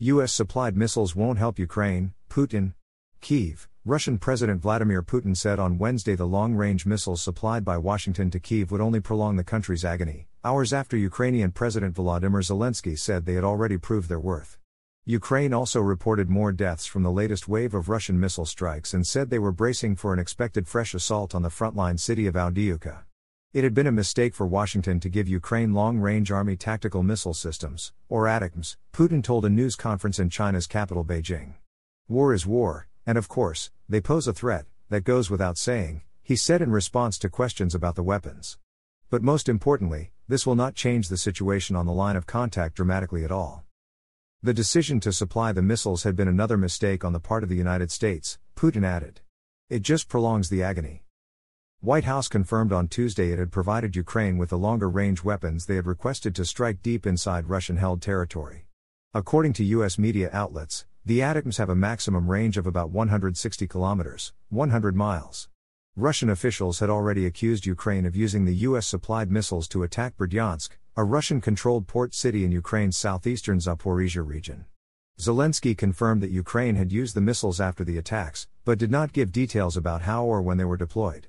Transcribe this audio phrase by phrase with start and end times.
[0.00, 0.32] U.S.
[0.32, 2.74] supplied missiles won't help Ukraine, Putin.
[3.20, 8.30] Kiev, Russian President Vladimir Putin said on Wednesday the long range missiles supplied by Washington
[8.30, 13.26] to Kiev would only prolong the country's agony, hours after Ukrainian President Volodymyr Zelensky said
[13.26, 14.56] they had already proved their worth.
[15.04, 19.30] Ukraine also reported more deaths from the latest wave of Russian missile strikes and said
[19.30, 23.07] they were bracing for an expected fresh assault on the frontline city of Avdiivka.
[23.54, 27.32] It had been a mistake for Washington to give Ukraine long range Army tactical missile
[27.32, 31.54] systems, or ATACMS, Putin told a news conference in China's capital Beijing.
[32.08, 36.36] War is war, and of course, they pose a threat, that goes without saying, he
[36.36, 38.58] said in response to questions about the weapons.
[39.08, 43.24] But most importantly, this will not change the situation on the line of contact dramatically
[43.24, 43.64] at all.
[44.42, 47.56] The decision to supply the missiles had been another mistake on the part of the
[47.56, 49.22] United States, Putin added.
[49.70, 51.02] It just prolongs the agony.
[51.80, 55.76] White House confirmed on Tuesday it had provided Ukraine with the longer range weapons they
[55.76, 58.66] had requested to strike deep inside Russian held territory.
[59.14, 59.96] According to U.S.
[59.96, 65.48] media outlets, the ATACMS have a maximum range of about 160 kilometers, 100 miles.
[65.94, 68.88] Russian officials had already accused Ukraine of using the U.S.
[68.88, 74.64] supplied missiles to attack Berdyansk, a Russian controlled port city in Ukraine's southeastern Zaporizhia region.
[75.20, 79.30] Zelensky confirmed that Ukraine had used the missiles after the attacks, but did not give
[79.30, 81.28] details about how or when they were deployed.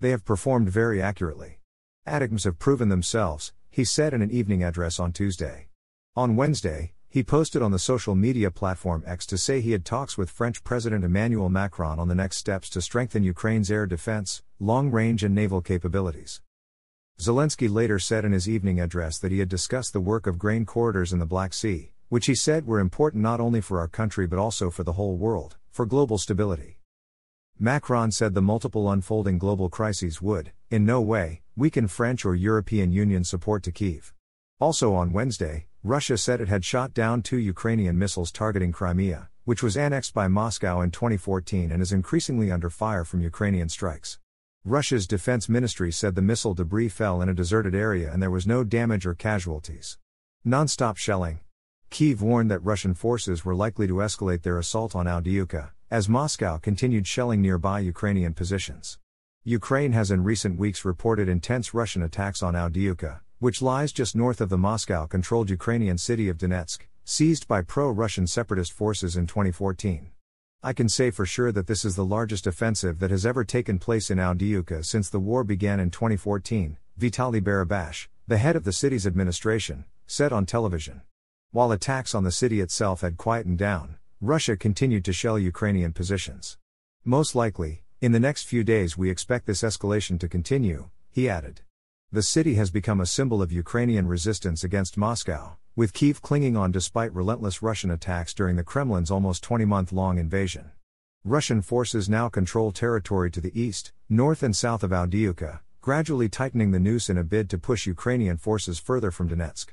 [0.00, 1.60] They have performed very accurately.
[2.06, 5.68] ATACMS have proven themselves, he said in an evening address on Tuesday.
[6.16, 10.16] On Wednesday, he posted on the social media platform X to say he had talks
[10.16, 14.90] with French President Emmanuel Macron on the next steps to strengthen Ukraine's air defense, long
[14.90, 16.40] range, and naval capabilities.
[17.20, 20.64] Zelensky later said in his evening address that he had discussed the work of grain
[20.64, 24.26] corridors in the Black Sea, which he said were important not only for our country
[24.26, 26.79] but also for the whole world, for global stability.
[27.62, 32.90] Macron said the multiple unfolding global crises would, in no way, weaken French or European
[32.90, 34.14] Union support to Kiev.
[34.58, 39.62] Also on Wednesday, Russia said it had shot down two Ukrainian missiles targeting Crimea, which
[39.62, 44.18] was annexed by Moscow in 2014 and is increasingly under fire from Ukrainian strikes.
[44.64, 48.46] Russia's defense ministry said the missile debris fell in a deserted area and there was
[48.46, 49.98] no damage or casualties.
[50.46, 51.40] Non-stop shelling.
[51.90, 56.56] Kiev warned that Russian forces were likely to escalate their assault on Avdiivka, as Moscow
[56.56, 58.98] continued shelling nearby Ukrainian positions.
[59.42, 64.40] Ukraine has in recent weeks reported intense Russian attacks on Avdiivka, which lies just north
[64.40, 69.26] of the Moscow controlled Ukrainian city of Donetsk, seized by pro Russian separatist forces in
[69.26, 70.12] 2014.
[70.62, 73.80] I can say for sure that this is the largest offensive that has ever taken
[73.80, 78.72] place in Avdiivka since the war began in 2014, Vitaly Barabash, the head of the
[78.72, 81.00] city's administration, said on television.
[81.52, 86.58] While attacks on the city itself had quietened down, Russia continued to shell Ukrainian positions.
[87.04, 91.62] Most likely, in the next few days, we expect this escalation to continue, he added.
[92.12, 96.70] The city has become a symbol of Ukrainian resistance against Moscow, with Kiev clinging on
[96.70, 100.70] despite relentless Russian attacks during the Kremlin's almost 20 month long invasion.
[101.24, 106.70] Russian forces now control territory to the east, north, and south of Avdiivka, gradually tightening
[106.70, 109.70] the noose in a bid to push Ukrainian forces further from Donetsk.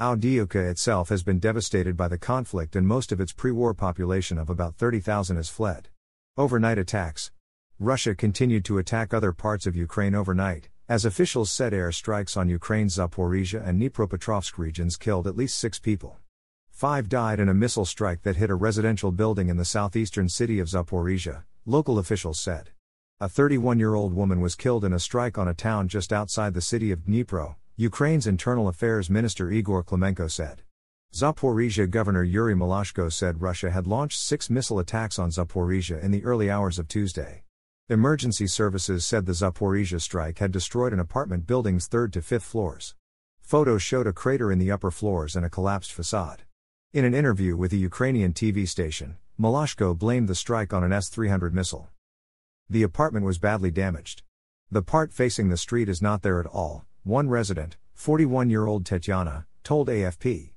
[0.00, 4.38] Avdiivka itself has been devastated by the conflict and most of its pre war population
[4.38, 5.88] of about 30,000 has fled.
[6.36, 7.32] Overnight attacks.
[7.80, 12.48] Russia continued to attack other parts of Ukraine overnight, as officials said air strikes on
[12.48, 16.18] Ukraine's Zaporizhia and Dnipropetrovsk regions killed at least six people.
[16.70, 20.60] Five died in a missile strike that hit a residential building in the southeastern city
[20.60, 22.70] of Zaporizhia, local officials said.
[23.18, 26.54] A 31 year old woman was killed in a strike on a town just outside
[26.54, 30.62] the city of Dnipro, Ukraine's Internal Affairs Minister Igor Klimenko said.
[31.14, 36.24] Zaporizhia Governor Yuri Malashko said Russia had launched six missile attacks on Zaporizhia in the
[36.24, 37.44] early hours of Tuesday.
[37.88, 42.96] Emergency services said the Zaporizhia strike had destroyed an apartment building's third to fifth floors.
[43.40, 46.42] Photos showed a crater in the upper floors and a collapsed facade.
[46.92, 51.08] In an interview with a Ukrainian TV station, Malashko blamed the strike on an S
[51.10, 51.90] 300 missile.
[52.68, 54.24] The apartment was badly damaged.
[54.68, 58.84] The part facing the street is not there at all, one resident, 41 year old
[58.84, 60.50] Tetyana, told AFP.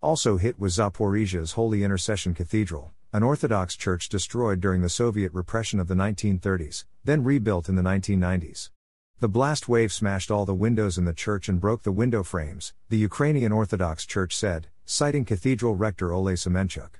[0.00, 5.78] Also hit was Zaporizhia's Holy Intercession Cathedral, an Orthodox church destroyed during the Soviet repression
[5.78, 8.70] of the 1930s, then rebuilt in the 1990s.
[9.20, 12.72] The blast wave smashed all the windows in the church and broke the window frames,
[12.88, 16.90] the Ukrainian Orthodox Church said, citing Cathedral rector Ole Semenchuk.